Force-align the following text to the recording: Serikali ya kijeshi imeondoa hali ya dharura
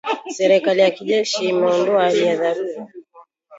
Serikali 0.37 0.79
ya 0.81 0.91
kijeshi 0.91 1.45
imeondoa 1.45 2.01
hali 2.03 2.23
ya 2.23 2.35
dharura 2.35 2.87